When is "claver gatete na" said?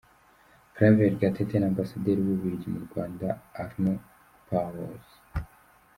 0.75-1.67